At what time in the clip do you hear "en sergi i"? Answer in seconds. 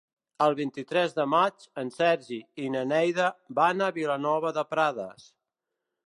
1.81-2.65